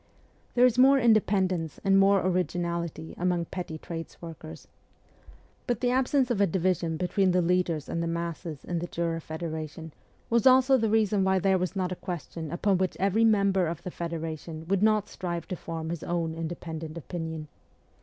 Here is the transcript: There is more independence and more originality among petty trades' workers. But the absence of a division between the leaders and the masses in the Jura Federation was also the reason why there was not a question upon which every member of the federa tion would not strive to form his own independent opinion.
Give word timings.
There 0.55 0.65
is 0.65 0.79
more 0.79 0.97
independence 0.97 1.79
and 1.83 1.95
more 1.99 2.25
originality 2.25 3.13
among 3.19 3.45
petty 3.45 3.77
trades' 3.77 4.19
workers. 4.19 4.67
But 5.67 5.79
the 5.81 5.91
absence 5.91 6.31
of 6.31 6.41
a 6.41 6.47
division 6.47 6.97
between 6.97 7.33
the 7.33 7.41
leaders 7.43 7.87
and 7.87 8.01
the 8.01 8.07
masses 8.07 8.65
in 8.65 8.79
the 8.79 8.87
Jura 8.87 9.21
Federation 9.21 9.93
was 10.27 10.47
also 10.47 10.75
the 10.75 10.89
reason 10.89 11.23
why 11.23 11.37
there 11.37 11.59
was 11.59 11.75
not 11.75 11.91
a 11.91 11.95
question 11.95 12.51
upon 12.51 12.79
which 12.79 12.97
every 12.99 13.25
member 13.25 13.67
of 13.67 13.83
the 13.83 13.91
federa 13.91 14.39
tion 14.39 14.65
would 14.69 14.81
not 14.81 15.07
strive 15.07 15.47
to 15.49 15.55
form 15.55 15.91
his 15.91 16.01
own 16.01 16.33
independent 16.33 16.97
opinion. 16.97 17.47